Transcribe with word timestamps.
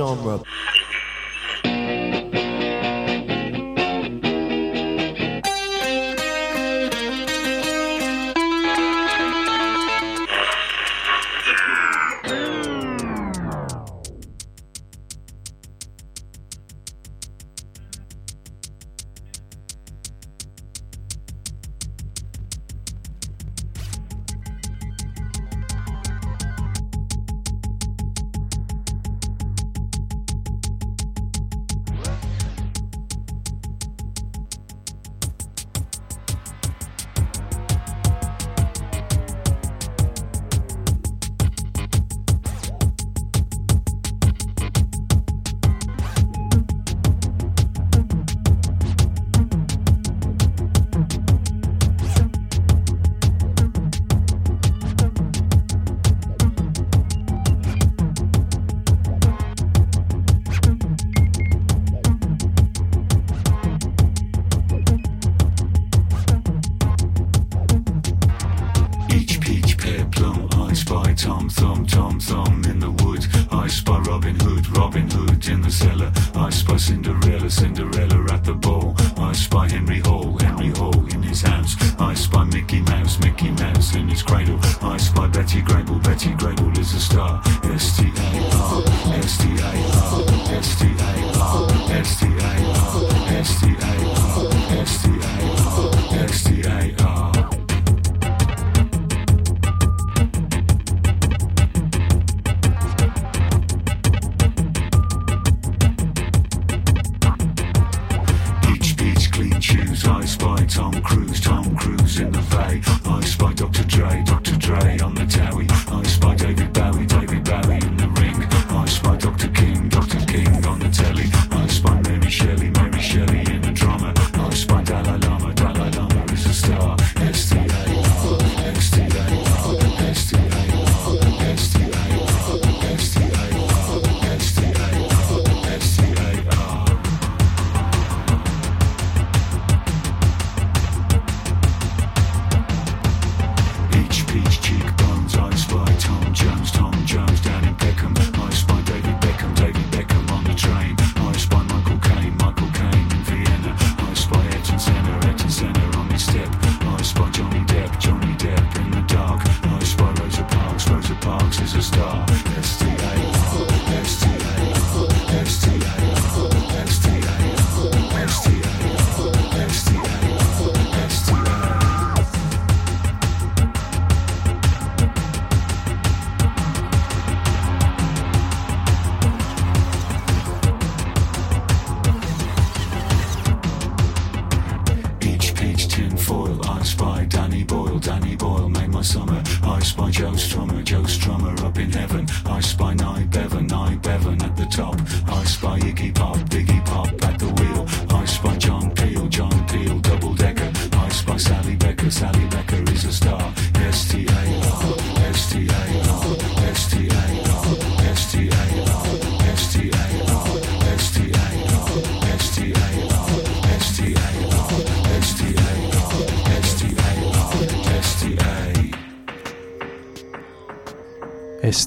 genre. 0.00 0.40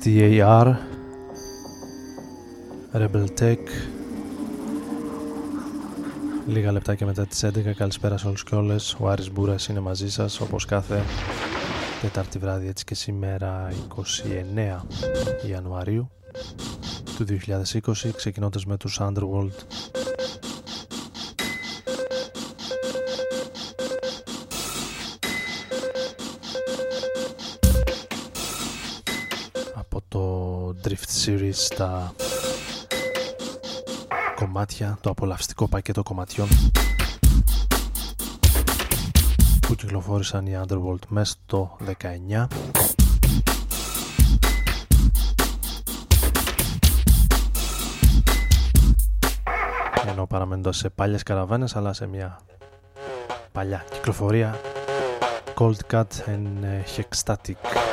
STAR 0.05 0.75
Rebel 2.93 3.25
Tech. 3.39 3.57
Λίγα 6.47 6.71
λεπτάκια 6.71 7.05
μετά 7.05 7.25
τις 7.25 7.43
11 7.43 7.73
Καλησπέρα 7.75 8.17
σε 8.17 8.27
όλους 8.27 8.43
και 8.43 8.55
όλες. 8.55 8.95
Ο 8.99 9.09
Άρης 9.09 9.31
Μπούρας 9.31 9.67
είναι 9.67 9.79
μαζί 9.79 10.11
σας 10.11 10.39
όπως 10.39 10.65
κάθε 10.65 11.03
Τετάρτη 12.01 12.37
βράδυ 12.37 12.67
έτσι 12.67 12.83
και 12.83 12.95
σήμερα 12.95 13.67
29 13.95 14.85
Ιανουαρίου 15.49 16.09
του 17.17 17.25
2020 17.25 18.11
ξεκινώντας 18.15 18.65
με 18.65 18.77
τους 18.77 18.99
Underworld 19.01 19.53
series 31.25 31.51
στα 31.53 32.13
κομμάτια, 34.35 34.97
το 35.01 35.09
απολαυστικό 35.09 35.67
πακέτο 35.67 36.03
κομματιών 36.03 36.47
που 39.67 39.75
κυκλοφόρησαν 39.75 40.45
οι 40.45 40.59
Underworld 40.61 41.05
μέσα 41.07 41.35
στο 41.45 41.77
19 42.01 42.47
ενώ 50.07 50.25
παραμένοντας 50.27 50.77
σε 50.77 50.89
πάλιες 50.89 51.23
καραβάνες 51.23 51.75
αλλά 51.75 51.93
σε 51.93 52.07
μια 52.07 52.39
παλιά 53.51 53.85
κυκλοφορία 53.91 54.59
Cold 55.55 55.77
Cut 55.91 56.03
and 56.25 56.63
Hexstatic 56.95 57.83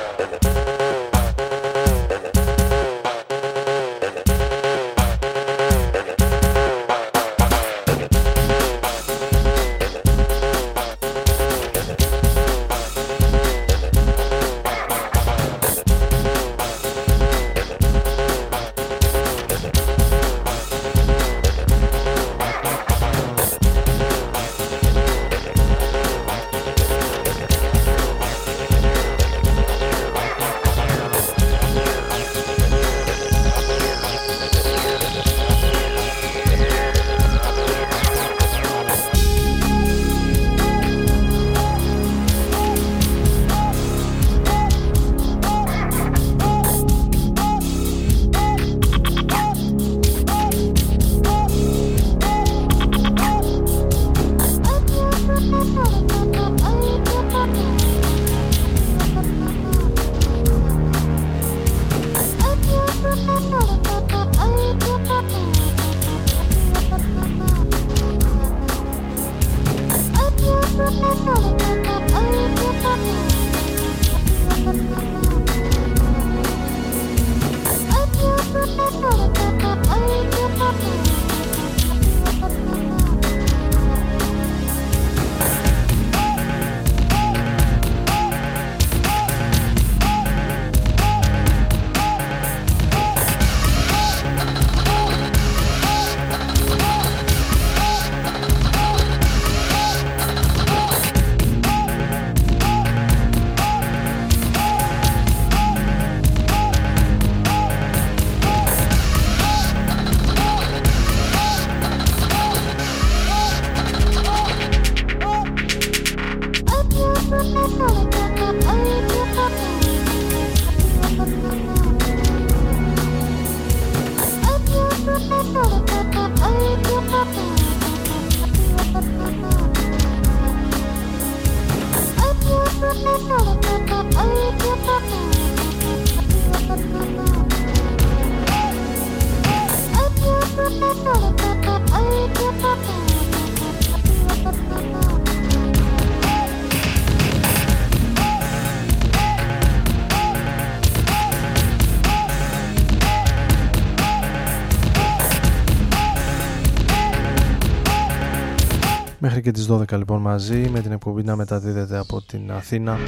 Μέχρι 159.42 159.52
και 159.52 159.66
τις 159.66 159.94
12 159.94 159.98
λοιπόν 159.98 160.20
μαζί. 160.20 160.68
Με 160.72 160.80
την 160.80 160.92
εκπομπή 160.92 161.22
να 161.22 161.36
μεταδίδεται 161.36 161.98
από 161.98 162.22
την 162.22 162.52
Αθήνα. 162.52 162.98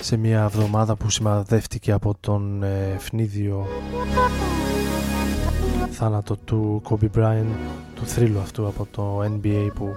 Σε 0.00 0.16
μια 0.16 0.42
εβδομάδα 0.42 0.96
που 0.96 1.10
σημαδεύτηκε 1.10 1.92
από 1.92 2.16
τον 2.20 2.62
ε, 2.62 2.92
ευνίδιο 2.94 3.66
θάνατο 5.98 6.36
του 6.36 6.82
Kobe 6.88 7.08
Bryant 7.16 7.52
του 7.94 8.06
θρύλου 8.06 8.38
αυτού 8.38 8.66
από 8.66 8.86
το 8.90 9.22
NBA 9.22 9.68
που 9.74 9.94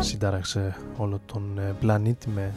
συντάραξε 0.00 0.76
όλο 0.96 1.20
τον 1.26 1.58
ε, 1.58 1.74
πλανήτη 1.80 2.28
με 2.28 2.52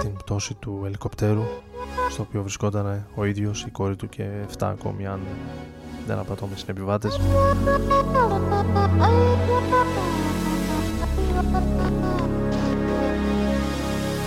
την 0.00 0.12
πτώση 0.16 0.54
του 0.54 0.82
ελικοπτέρου 0.86 1.42
στο 2.10 2.22
οποίο 2.22 2.40
βρισκόταν 2.42 3.06
ο 3.14 3.24
ίδιος, 3.24 3.62
η 3.62 3.70
κόρη 3.70 3.96
του 3.96 4.08
και 4.08 4.28
7 4.58 4.62
ακόμη 4.62 5.06
αν 5.06 5.20
δεν 6.06 6.18
απατώ 6.18 6.46
με 6.46 6.56
συνεπιβάτες 6.56 7.20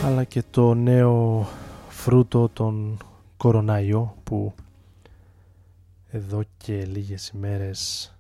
αλλά 0.06 0.24
και 0.24 0.44
το 0.52 0.74
νέο 0.74 1.48
φρούτο 1.90 2.50
των 2.54 2.98
κοροναϊό 3.40 4.16
που 4.24 4.54
εδώ 6.10 6.44
και 6.58 6.86
λίγες 6.86 7.28
ημέρες 7.28 8.14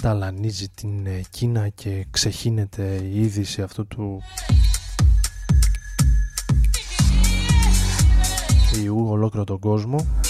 ταλανίζει 0.00 0.68
την 0.68 1.08
Κίνα 1.30 1.68
και 1.68 2.06
ξεχύνεται 2.10 2.96
η 2.96 3.20
είδηση 3.20 3.62
αυτού 3.62 3.86
του 3.86 4.22
ιού 8.82 9.06
ολόκληρο 9.08 9.44
τον 9.44 9.58
κόσμο 9.58 10.21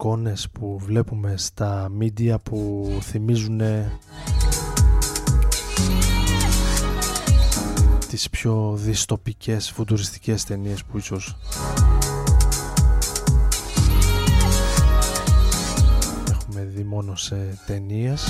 εικόνες 0.00 0.48
που 0.52 0.78
βλέπουμε 0.78 1.34
στα 1.36 1.88
μίντια 1.90 2.38
που 2.38 2.88
θυμίζουν 3.00 3.60
τις 8.08 8.30
πιο 8.30 8.72
δυστοπικές 8.76 9.70
φουτουριστικές 9.70 10.44
ταινίες 10.44 10.84
που 10.84 10.98
ίσως 10.98 11.36
έχουμε 16.30 16.64
δει 16.64 16.84
μόνο 16.84 17.16
σε 17.16 17.58
ταινίες 17.66 18.28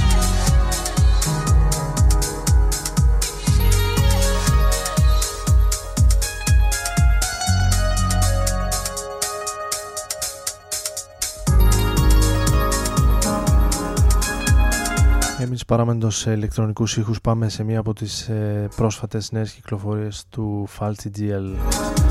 Εμείς 15.41 15.65
παραμένοντας 15.65 16.17
σε 16.17 16.33
ηλεκτρονικούς 16.33 16.97
ήχους 16.97 17.21
πάμε 17.21 17.49
σε 17.49 17.65
μία 17.65 17.79
από 17.79 17.93
τις 17.93 18.29
ε, 18.29 18.69
πρόσφατες 18.77 19.33
νέες 19.33 19.53
κυκλοφορίες 19.53 20.25
του 20.31 20.69
Falty 20.79 21.19
DL. 21.19 22.10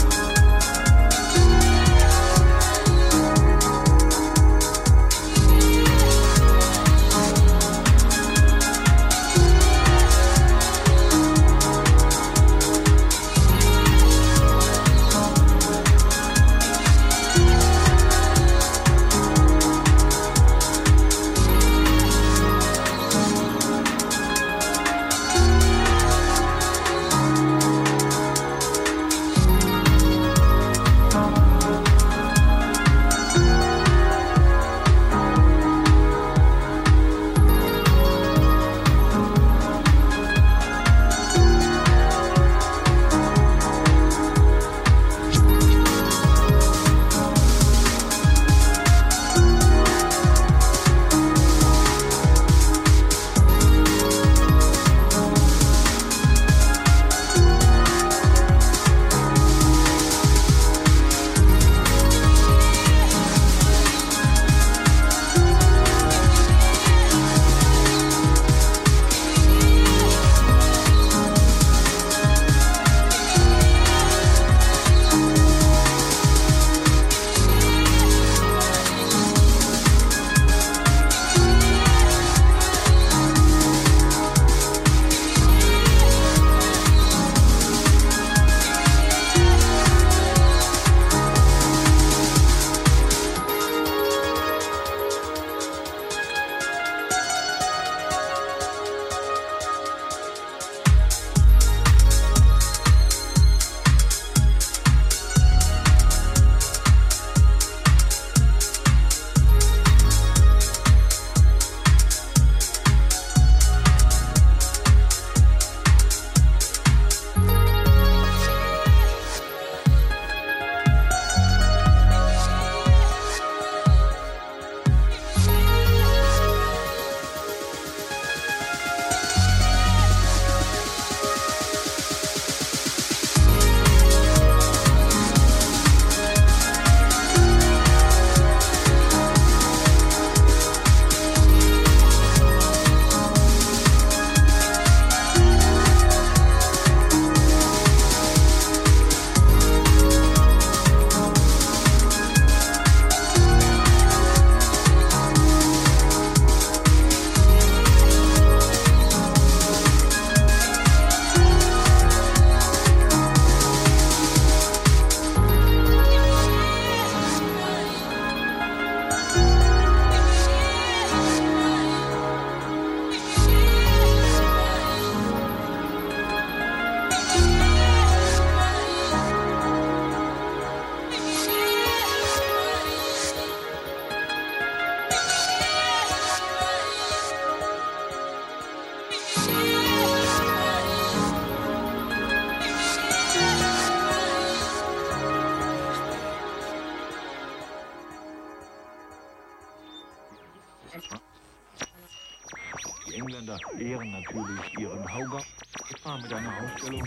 Ehren 204.00 204.12
natürlich 204.12 204.80
ihren 204.80 205.14
Hauger. 205.14 205.42
Ich 205.90 206.06
war 206.06 206.22
mit 206.22 206.32
einer 206.32 206.54
Ausstellung. 206.64 207.04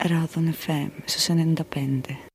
Radon 0.00 0.52
FM 0.52 0.92
su 1.06 1.18
95. 1.18 2.31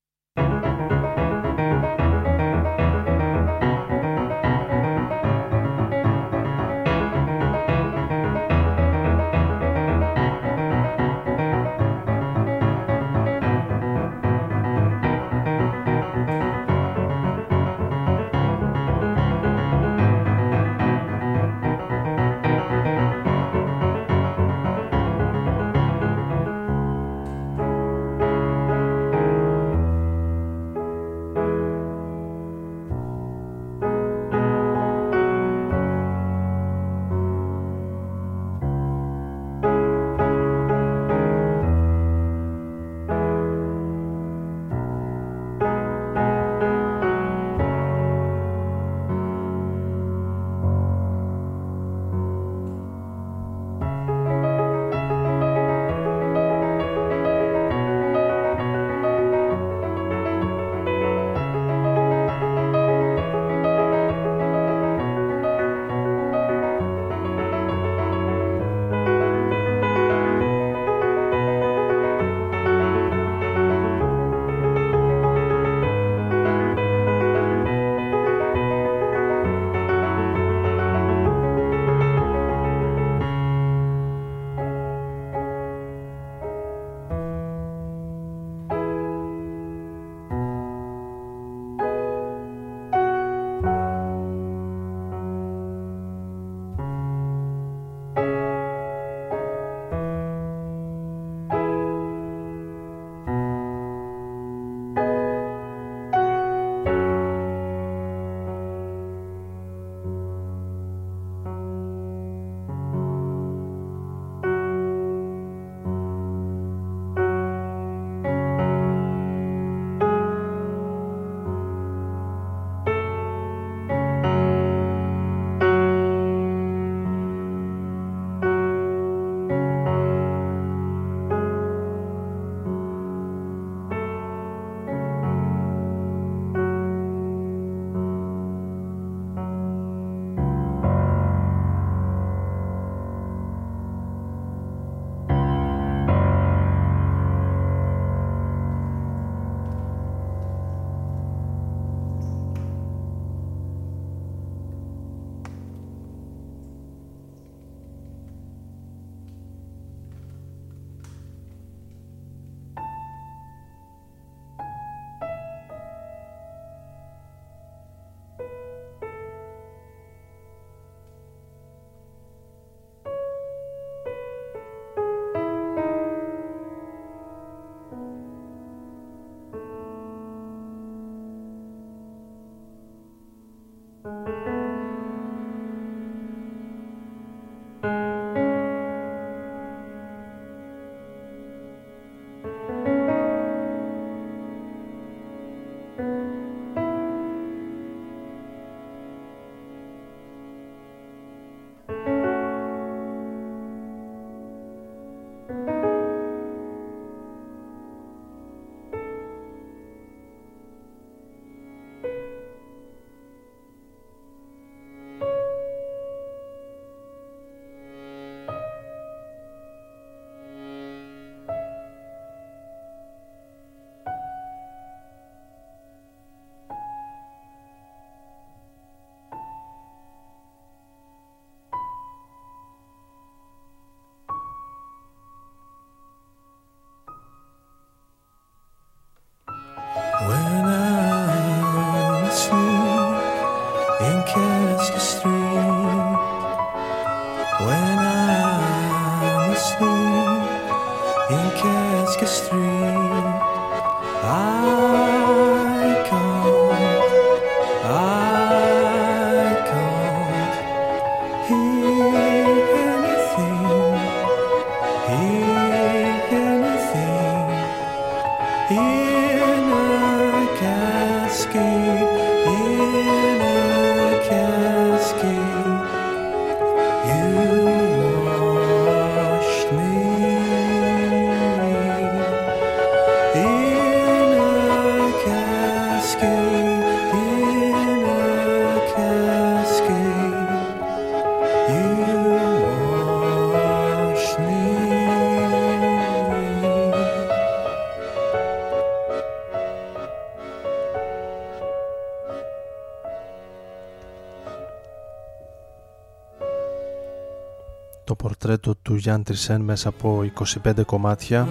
Πορτρέτο 308.48 308.76
του 308.82 308.96
Γιάν 308.96 309.24
Τρισέν 309.24 309.62
μέσα 309.62 309.90
από 309.90 310.24
25 310.66 310.86
κομμάτια. 310.86 311.48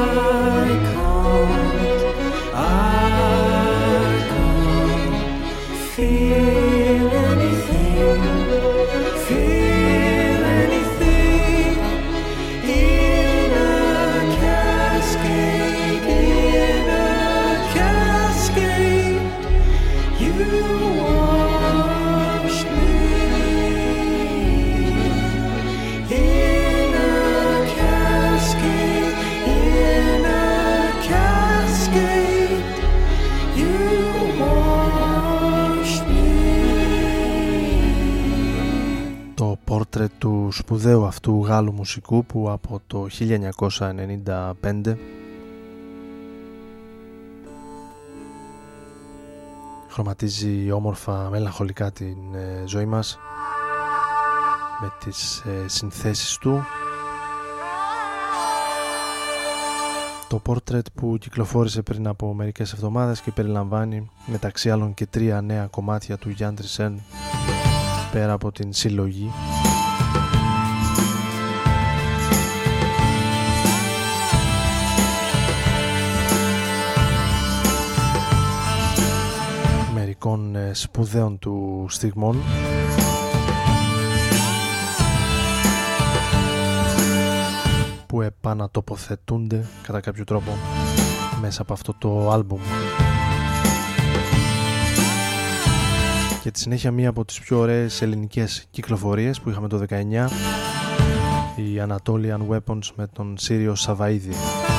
Του 0.00 0.33
σπουδαίου 40.56 41.04
αυτού 41.04 41.44
Γάλλου 41.44 41.72
μουσικού 41.72 42.24
που 42.24 42.50
από 42.50 42.80
το 42.86 43.06
1995 43.18 44.96
χρωματίζει 49.88 50.70
όμορφα 50.70 51.28
μελαγχολικά 51.30 51.92
την 51.92 52.34
ε, 52.34 52.62
ζωή 52.66 52.84
μας 52.84 53.18
με 54.80 54.92
τις 55.04 55.38
ε, 55.38 55.68
συνθέσεις 55.68 56.38
του. 56.38 56.64
Το 60.28 60.38
πόρτρετ 60.38 60.86
που 60.94 61.16
κυκλοφόρησε 61.20 61.82
πριν 61.82 62.06
από 62.06 62.34
μερικές 62.34 62.72
εβδομάδες 62.72 63.20
και 63.20 63.30
περιλαμβάνει 63.30 64.10
μεταξύ 64.26 64.70
άλλων 64.70 64.94
και 64.94 65.06
τρία 65.06 65.40
νέα 65.40 65.66
κομμάτια 65.66 66.16
του 66.16 66.30
Γιάν 66.30 66.54
Τρισέν 66.54 67.00
πέρα 68.12 68.32
από 68.32 68.52
την 68.52 68.72
συλλογή 68.72 69.30
μερικών 80.24 80.56
ε, 80.56 80.74
σπουδαίων 80.74 81.38
του 81.38 81.86
στιγμών 81.88 82.36
που 88.06 88.20
επανατοποθετούνται 88.20 89.66
κατά 89.82 90.00
κάποιο 90.00 90.24
τρόπο 90.24 90.56
μέσα 91.40 91.62
από 91.62 91.72
αυτό 91.72 91.94
το 91.98 92.30
άλμπουμ. 92.30 92.60
και 96.42 96.50
τη 96.50 96.58
συνέχεια 96.58 96.90
μία 96.90 97.08
από 97.08 97.24
τις 97.24 97.40
πιο 97.40 97.58
ωραίες 97.58 98.02
ελληνικές 98.02 98.66
κυκλοφορίες 98.70 99.40
που 99.40 99.50
είχαμε 99.50 99.68
το 99.68 99.84
19 99.88 99.92
η 101.56 101.82
Anatolian 101.88 102.48
Weapons 102.48 102.86
με 102.96 103.06
τον 103.06 103.34
Σύριο 103.38 103.74
Σαβαΐδη. 103.76 104.73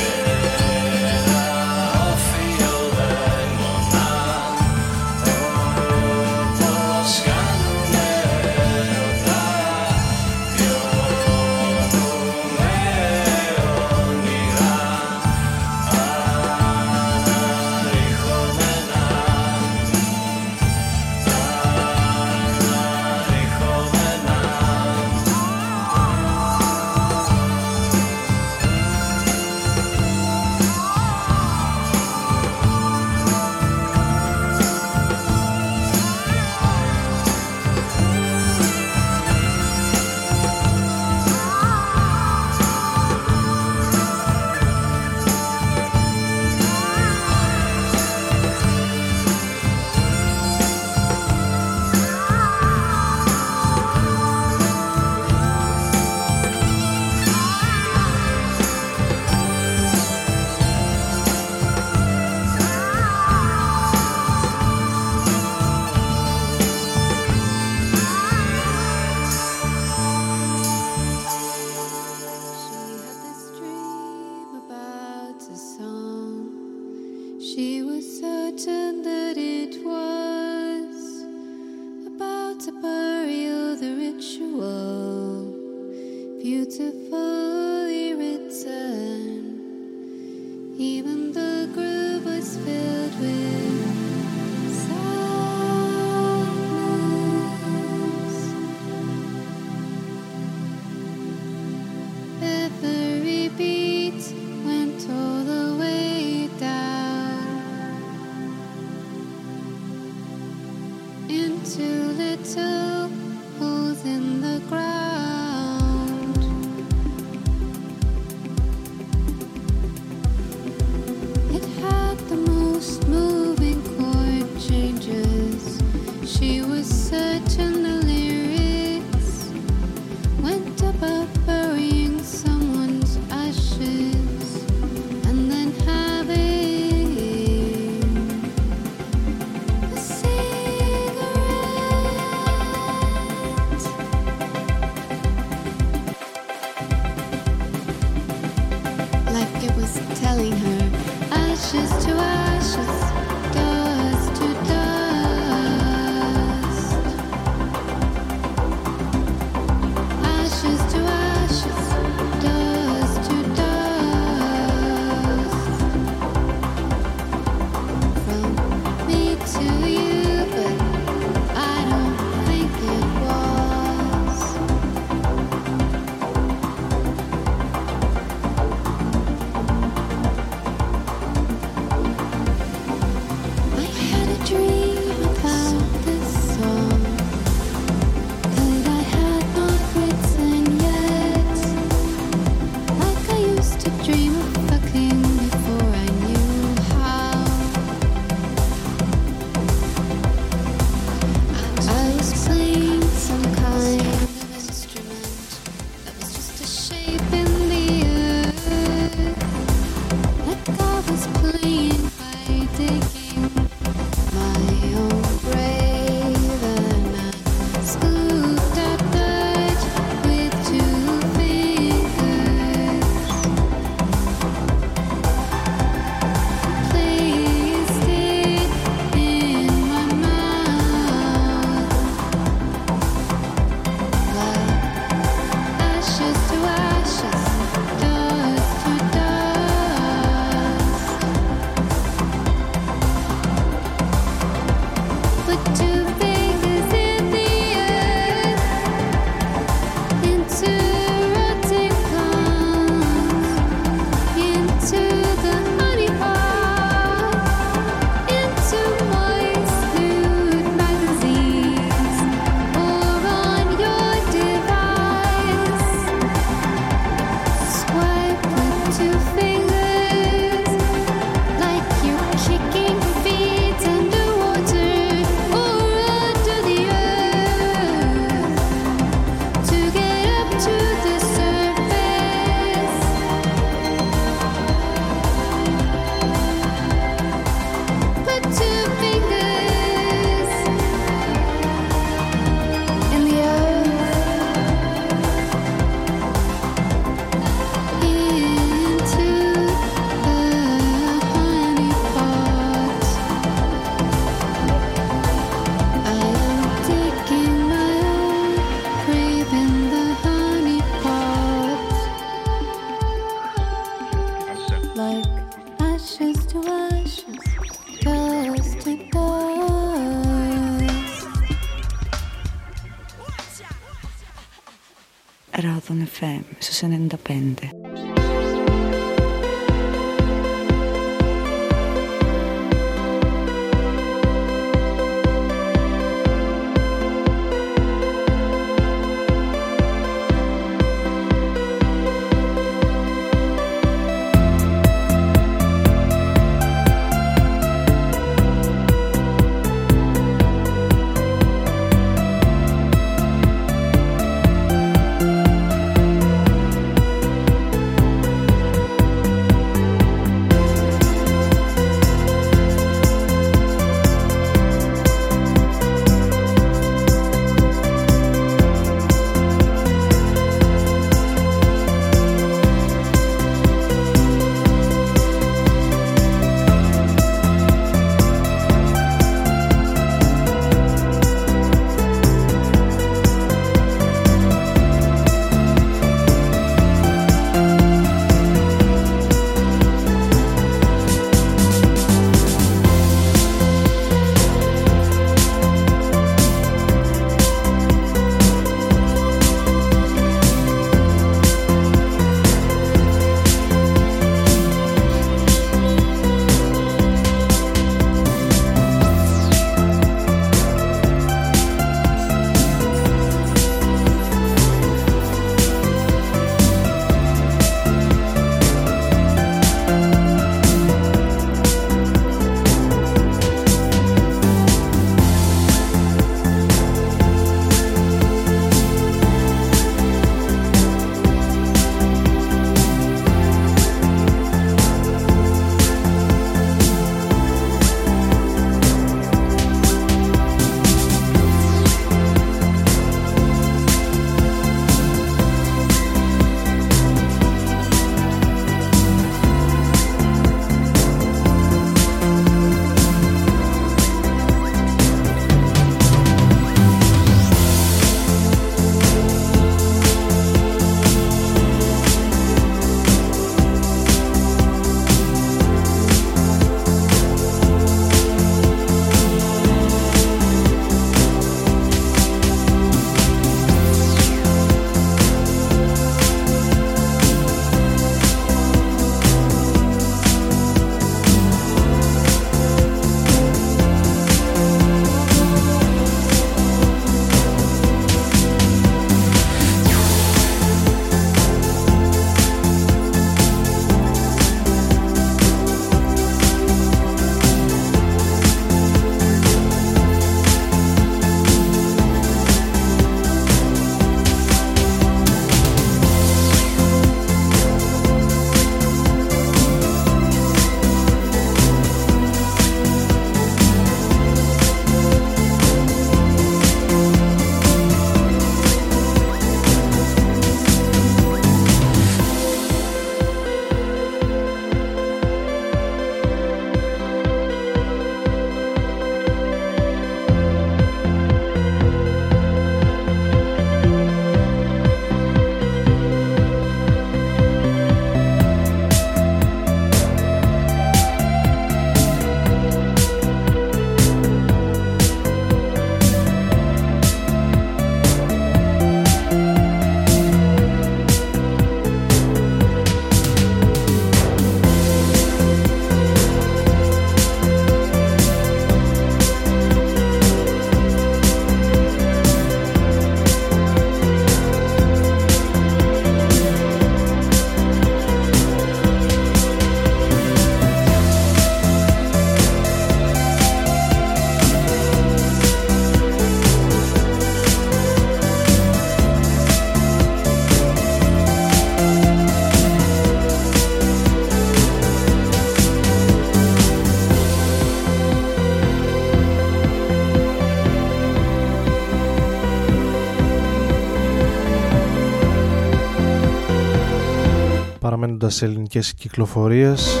Φτάνοντας 598.40 598.44
σε 598.44 598.44
ελληνικές 598.44 598.94
κυκλοφορίες. 598.94 600.00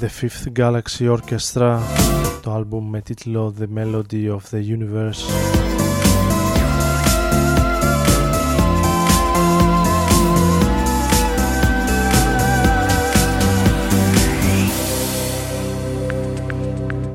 The 0.00 0.08
Fifth 0.20 0.58
Galaxy 0.58 1.16
Orchestra 1.16 1.78
το 2.42 2.52
άλμπουμ 2.52 2.88
με 2.88 3.00
τίτλο 3.00 3.54
The 3.60 3.78
Melody 3.78 4.36
of 4.36 4.40
the 4.50 4.62
Universe. 4.78 5.22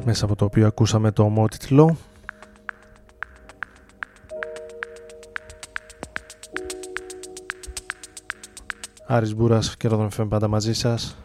Μέσα 0.05 0.25
από 0.25 0.35
το 0.35 0.45
οποίο 0.45 0.67
ακούσαμε 0.67 1.11
το 1.11 1.23
ομότιτλο 1.23 1.97
Άρης 9.07 9.35
Μπούρας 9.35 9.77
και 9.77 9.87
Ρόδον 9.87 10.09
FM 10.17 10.25
πάντα 10.29 10.47
μαζί 10.47 10.73
σας. 10.73 11.17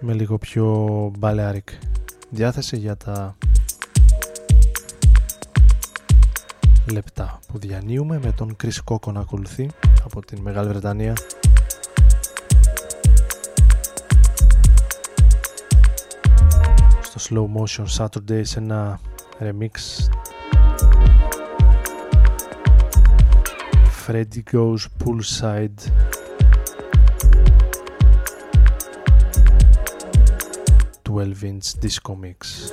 Με 0.00 0.12
λίγο 0.12 0.38
πιο 0.38 0.86
μπαλεάρικ 1.18 1.68
διάθεση 2.30 2.76
για 2.76 2.96
τα 2.96 3.36
λεπτά 6.92 7.40
που 7.48 7.58
διανύουμε 7.58 8.20
με 8.22 8.32
τον 8.32 8.56
Chris 8.62 8.76
Κόκο 8.84 9.12
να 9.12 9.20
ακολουθεί 9.20 9.70
από 10.04 10.24
την 10.24 10.40
Μεγάλη 10.40 10.68
Βρετανία. 10.68 11.14
Στο 17.02 17.20
Slow 17.28 17.60
Motion 17.60 17.86
Saturday 17.96 18.40
σε 18.42 18.58
ένα 18.58 19.00
remix 19.40 19.70
Freddy 24.02 24.42
Goes 24.42 24.88
Poolside 24.98 25.80
12 31.04 31.44
inch 31.44 31.74
disco 31.80 32.16
mix. 32.16 32.72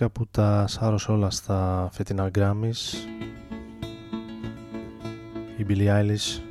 χάρηκα 0.00 0.08
που 0.08 0.26
τα 0.30 0.66
σάρωσε 0.66 1.10
όλα 1.10 1.30
στα 1.30 1.88
φετινά 1.92 2.30
Grammys. 2.34 2.94
Η 5.56 5.66
Billie 5.68 5.88
Eilish 5.88 6.49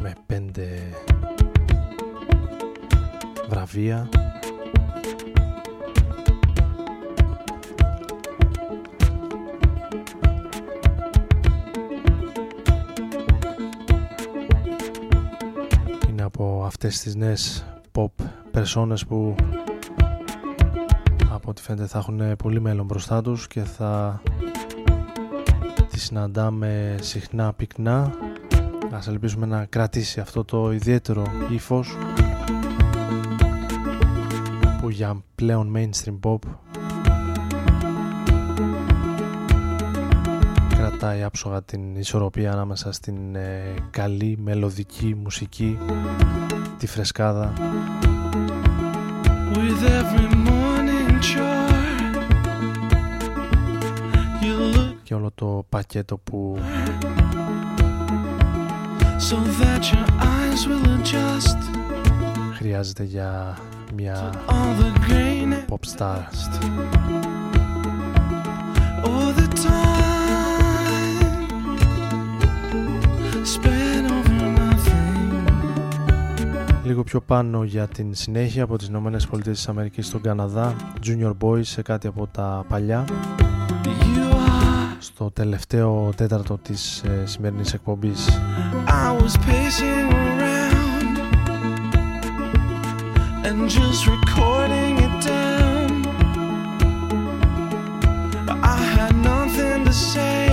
με 0.00 0.12
πέντε 0.26 0.68
βραβεία. 3.48 4.08
Είναι 16.08 16.22
από 16.22 16.62
αυτές 16.66 17.00
τις 17.00 17.14
νέες 17.14 17.66
pop 17.92 18.06
περσόνες 18.50 19.04
που 19.06 19.34
από 21.30 21.50
ό,τι 21.50 21.62
φαίνεται 21.62 21.86
θα 21.86 21.98
έχουν 21.98 22.36
πολύ 22.36 22.60
μέλλον 22.60 22.86
μπροστά 22.86 23.22
τους 23.22 23.46
και 23.46 23.60
θα 23.60 24.22
συναντάμε 26.14 26.96
συχνά 27.00 27.52
πυκνά. 27.52 28.12
Ας 28.90 29.08
ελπίσουμε 29.08 29.46
να 29.46 29.64
κρατήσει 29.64 30.20
αυτό 30.20 30.44
το 30.44 30.72
ιδιαίτερο 30.72 31.26
ύφος 31.48 31.96
που 34.80 34.90
για 34.90 35.22
πλέον 35.34 35.72
mainstream 35.76 36.18
pop 36.22 36.38
κρατάει 40.68 41.22
άψογα 41.22 41.62
την 41.62 41.96
ισορροπία 41.96 42.52
ανάμεσα 42.52 42.92
στην 42.92 43.34
ε, 43.34 43.74
καλή 43.90 44.38
μελωδική 44.42 45.14
μουσική 45.14 45.78
τη 46.78 46.86
φρεσκάδα. 46.86 47.52
With 49.54 49.82
every 49.98 50.73
το 55.44 55.64
πακέτο 55.68 56.16
που 56.16 56.58
so 59.28 59.36
that 59.60 59.82
your 59.92 60.06
eyes 60.20 60.62
will 60.68 60.86
adjust 60.96 61.58
χρειάζεται 62.54 63.04
για 63.04 63.58
μια 63.94 64.32
pop 65.68 65.84
star. 65.96 66.18
All 69.08 69.30
the 69.40 69.48
time 69.66 71.32
spent 73.54 74.06
over 74.16 74.46
nothing. 74.58 75.46
Λίγο 76.84 77.02
πιο 77.04 77.20
πάνω 77.20 77.64
για 77.64 77.86
την 77.86 78.14
συνέχεια 78.14 78.62
από 78.62 78.78
τις 78.78 78.86
Ηνωμένες 78.86 79.26
Πολιτείες 79.26 79.56
της 79.56 79.68
Αμερικής 79.68 80.06
στον 80.06 80.20
Καναδά 80.20 80.76
Junior 81.06 81.32
Boys 81.40 81.64
σε 81.64 81.82
κάτι 81.82 82.06
από 82.06 82.26
τα 82.26 82.64
παλιά 82.68 83.04
στο 85.14 85.30
τελευταίο 85.30 86.12
τέταρτο 86.16 86.58
της 86.62 87.02
ε, 87.02 87.26
σημερινής 87.26 87.72
εκπομπής. 87.74 88.28
I 88.86 89.22
was 89.22 89.36
pacing 89.48 90.08
around 90.24 91.16
and 93.46 93.58
just 93.78 94.00
recording 94.14 94.94
it 95.06 95.14
down. 95.32 95.90
I 98.74 98.78
had 98.96 99.14
nothing 99.32 99.80
to 99.88 99.94
say. 100.12 100.48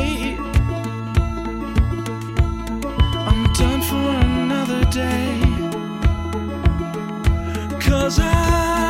I'm 3.30 3.42
done 3.60 3.82
for 3.90 4.08
another 4.28 4.82
day. 5.02 5.32
Cause 7.86 8.20
I 8.20 8.81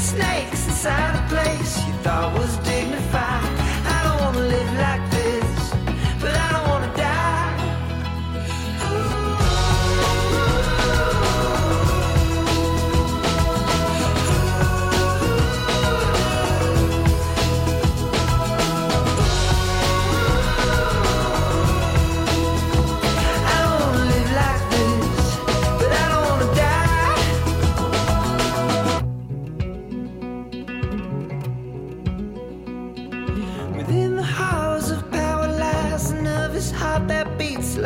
snakes 0.00 0.66
inside 0.66 1.14
a 1.14 1.28
place 1.28 1.76
you 1.86 1.92
thought 2.02 2.32
was 2.32 2.56
dignified. 2.58 2.99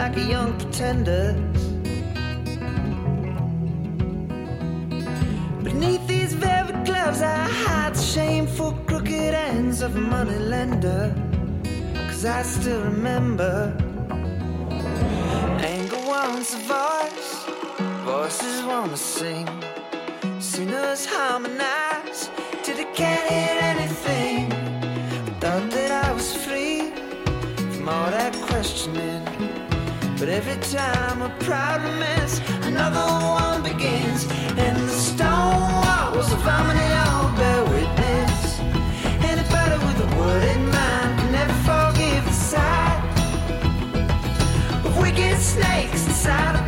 like 0.04 0.18
a 0.18 0.28
young 0.36 0.52
pretender. 0.58 1.32
Beneath 5.62 6.06
these 6.06 6.34
velvet 6.34 6.84
gloves, 6.84 7.22
I 7.22 7.48
hide 7.64 7.96
shameful 7.96 8.72
crooked 8.86 9.32
ends 9.48 9.80
of 9.80 9.96
a 9.96 10.00
moneylender. 10.00 11.04
Cause 12.08 12.26
I 12.26 12.42
still 12.42 12.82
remember 12.82 13.54
anger 15.74 16.02
wants 16.12 16.52
a 16.52 16.60
voice, 16.76 17.30
voices 18.04 18.62
wanna 18.70 18.98
sing. 18.98 19.48
Sinners 20.38 21.06
harmonize 21.06 22.28
till 22.62 22.76
they 22.76 22.90
can't 23.00 23.26
hear 23.34 23.56
anything. 23.72 24.50
Thought 25.40 25.70
that 25.76 25.90
I 26.06 26.12
was 26.12 26.28
free 26.44 26.92
from 27.72 27.88
all 27.88 28.10
that 28.10 28.34
questioning. 28.48 29.33
But 30.24 30.32
every 30.32 30.56
time 30.72 31.20
a 31.20 31.28
proud 31.40 31.82
mess, 32.00 32.40
another 32.62 32.98
one 32.98 33.62
begins. 33.62 34.24
And 34.56 34.74
the 34.74 34.88
stone 34.88 35.60
walls 35.84 36.32
of 36.32 36.40
harmony 36.40 36.88
all 37.04 37.28
bear 37.36 37.62
witness. 37.64 38.58
Anybody 39.20 39.76
with 39.84 40.00
a 40.00 40.18
word 40.18 40.44
in 40.44 40.62
mind 40.70 41.20
can 41.20 41.30
never 41.30 41.52
forgive 41.68 42.24
the 42.24 42.32
sight 42.32 43.02
of 44.86 44.96
wicked 44.96 45.38
snakes 45.38 46.06
inside 46.06 46.63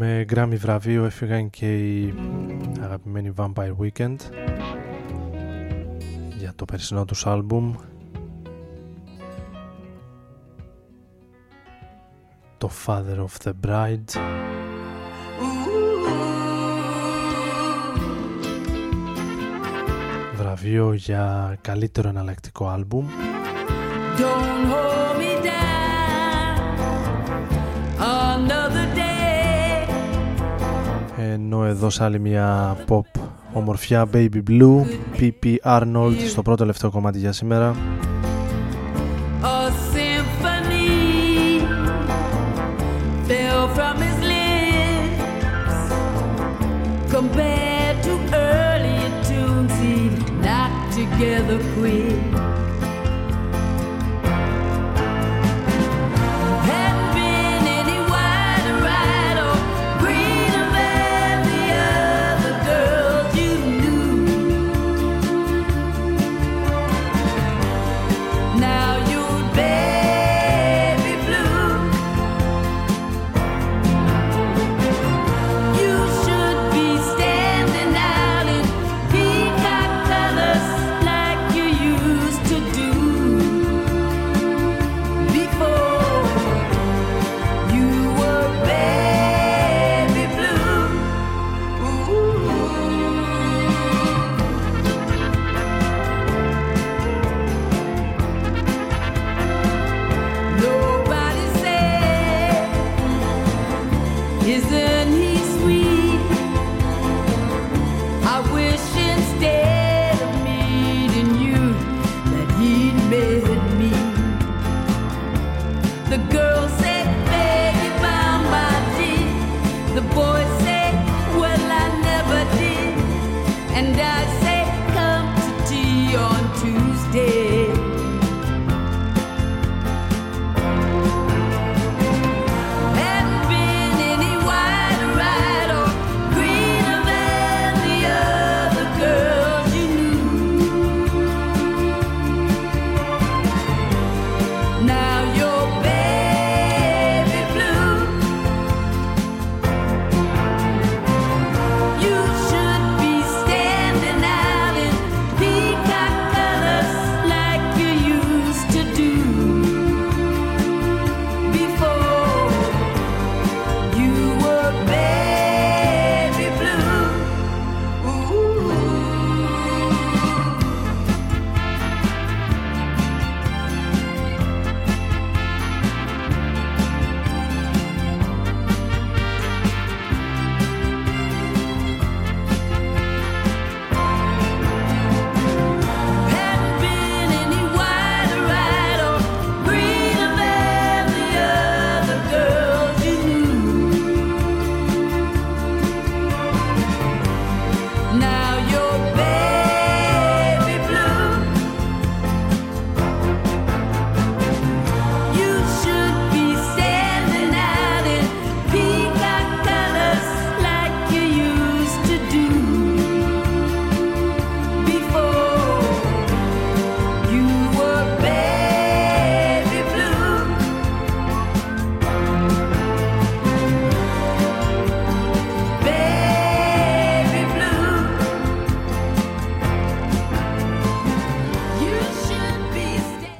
με 0.00 0.24
γκράμμι 0.24 0.56
βραβείο 0.56 1.04
έφυγαν 1.04 1.50
και 1.50 1.76
οι 1.76 2.14
αγαπημένοι 2.80 3.32
Vampire 3.36 3.74
Weekend 3.80 4.16
για 6.38 6.52
το 6.56 6.64
περσινό 6.64 7.04
τους 7.04 7.26
άλμπουμ. 7.26 7.74
Το 12.58 12.70
Father 12.86 13.16
of 13.16 13.44
the 13.44 13.52
Bride. 13.66 14.20
Βραβείο 20.34 20.92
για 20.92 21.56
καλύτερο 21.60 22.08
εναλλακτικό 22.08 22.68
άλμπουμ. 22.68 23.06
ενώ 31.42 31.64
εδώ 31.64 31.90
σε 31.90 32.04
άλλη 32.04 32.18
μια 32.20 32.76
pop 32.88 33.20
ομορφιά 33.52 34.06
Baby 34.12 34.42
Blue 34.50 34.80
PP 35.18 35.56
Arnold 35.64 36.16
στο 36.28 36.42
πρώτο 36.42 36.64
λεπτό 36.64 36.90
κομμάτι 36.90 37.18
για 37.18 37.32
σήμερα 37.32 37.74
Compared 47.18 47.96
to 48.06 48.14
early 48.48 49.00
tunes, 49.28 49.74
he 49.82 49.94
knocked 50.42 50.88
together 50.98 51.58
quick. 51.74 52.37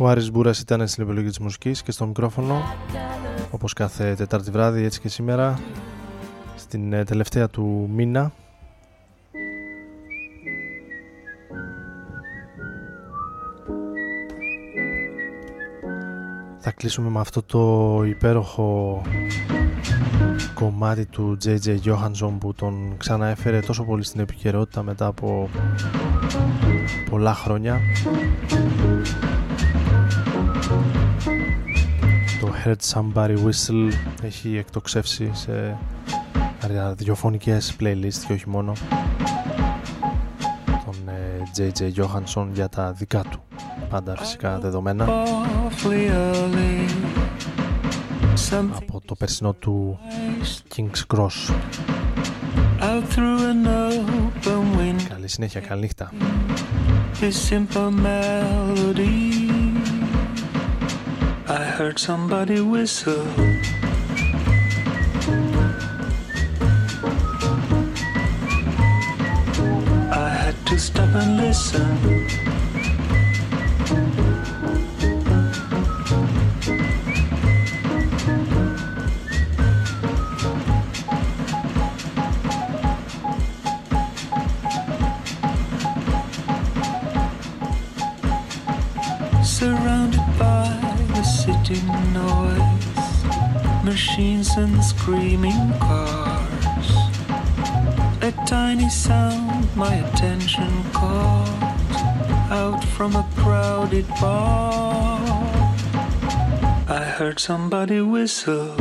Άρης 0.09 0.31
Μπούρας 0.31 0.61
ήταν 0.61 0.89
στην 0.89 1.03
επιλογή 1.03 1.29
της 1.29 1.39
μουσικής 1.39 1.83
και 1.83 1.91
στο 1.91 2.07
μικρόφωνο 2.07 2.63
όπως 3.51 3.73
κάθε 3.73 4.15
Τετάρτη 4.15 4.51
βράδυ 4.51 4.85
έτσι 4.85 5.01
και 5.01 5.09
σήμερα 5.09 5.59
στην 6.57 6.93
ε, 6.93 7.05
τελευταία 7.05 7.49
του 7.49 7.91
μήνα. 7.95 8.33
Θα 16.59 16.71
κλείσουμε 16.71 17.11
με 17.11 17.21
αυτό 17.21 17.43
το 17.43 18.03
υπέροχο 18.05 19.03
κομμάτι 20.55 21.07
του 21.07 21.37
JJ 21.45 21.77
Johansson 21.85 22.33
που 22.41 22.55
τον 22.55 22.95
ξαναέφερε 22.97 23.61
τόσο 23.61 23.85
πολύ 23.85 24.05
στην 24.05 24.21
επικαιρότητα 24.21 24.83
μετά 24.83 25.07
από 25.07 25.49
πολλά 27.11 27.35
χρόνια 27.35 27.81
Heard 32.65 32.81
Somebody 32.93 33.37
Whistle 33.45 33.93
έχει 34.23 34.57
εκτοξεύσει 34.57 35.31
σε 35.35 35.79
ραδιοφωνικές 36.61 37.77
playlists 37.81 38.25
και 38.27 38.33
όχι 38.33 38.49
μόνο 38.49 38.73
τον 40.85 40.95
JJ 41.57 41.81
ε, 41.81 41.91
Johansson 41.97 42.47
για 42.53 42.69
τα 42.69 42.93
δικά 42.93 43.23
του 43.31 43.43
πάντα 43.89 44.17
φυσικά 44.17 44.59
δεδομένα. 44.59 45.07
Από 48.75 49.01
το 49.05 49.15
περσινό 49.15 49.53
του 49.53 49.99
King's 50.77 51.17
Cross. 51.17 51.55
Καλή 55.09 55.29
συνέχεια, 55.29 55.61
καλή 55.61 55.81
νύχτα 55.81 56.13
I 61.51 61.65
heard 61.65 61.99
somebody 61.99 62.61
whistle. 62.61 63.27
I 70.13 70.29
had 70.29 70.55
to 70.67 70.79
stop 70.79 71.09
and 71.15 71.39
listen 71.39 72.48
machines 94.19 94.57
and 94.57 94.83
screaming 94.83 95.73
cars. 95.79 96.91
A 98.21 98.33
tiny 98.49 98.91
sound 98.91 99.65
my 99.77 99.95
attention 99.95 100.83
caught 100.93 101.47
out 102.51 102.83
from 102.83 103.15
a 103.15 103.25
crowded 103.37 104.09
bar. 104.21 105.21
I 106.89 107.05
heard 107.17 107.39
somebody 107.39 108.01
whistle. 108.01 108.75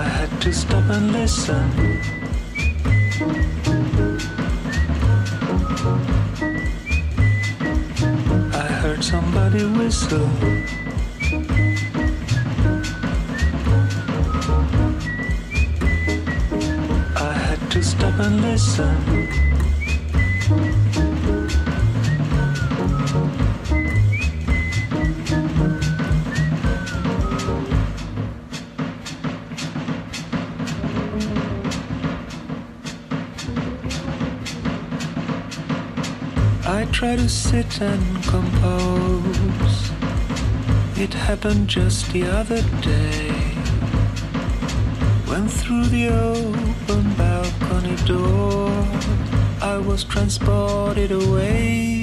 I 0.00 0.04
had 0.16 0.30
to 0.42 0.52
stop 0.52 0.84
and 0.90 1.10
listen. 1.12 1.92
Somebody 9.02 9.64
whistle. 9.64 10.28
I 17.16 17.32
had 17.32 17.60
to 17.72 17.82
stop 17.82 18.14
and 18.20 18.40
listen. 18.42 18.96
I 36.64 36.84
try 36.92 37.16
to 37.16 37.28
sit 37.28 37.80
and 37.80 38.24
compose. 38.24 38.81
It 41.02 41.14
happened 41.14 41.66
just 41.66 42.12
the 42.12 42.22
other 42.22 42.62
day. 42.80 43.32
When 45.26 45.48
through 45.48 45.86
the 45.86 46.10
open 46.10 47.14
balcony 47.14 47.96
door, 48.06 48.70
I 49.60 49.78
was 49.78 50.04
transported 50.04 51.10
away. 51.10 52.01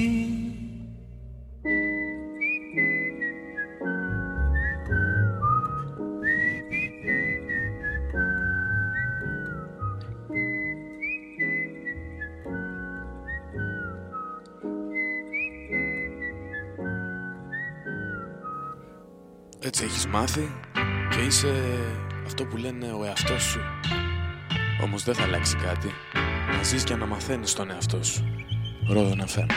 Δεν 25.04 25.16
θα 25.16 25.24
αλλάξει 25.24 25.56
κάτι. 25.56 25.92
Να 26.58 26.64
ζεις 26.64 26.84
και 26.84 26.96
να 26.96 27.06
μαθαίνεις 27.06 27.54
τον 27.54 27.72
εαυτό 27.72 28.04
σου. 28.04 28.24
Ρόδο 28.90 29.16
να 29.16 29.28
φέρνει. 29.28 29.54